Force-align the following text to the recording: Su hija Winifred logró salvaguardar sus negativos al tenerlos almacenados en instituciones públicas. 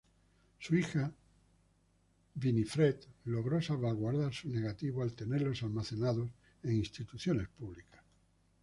Su 0.57 0.75
hija 0.75 1.11
Winifred 2.43 2.95
logró 3.25 3.61
salvaguardar 3.61 4.33
sus 4.33 4.51
negativos 4.51 5.03
al 5.03 5.13
tenerlos 5.13 5.61
almacenados 5.61 6.27
en 6.63 6.73
instituciones 6.77 7.47
públicas. 7.49 8.01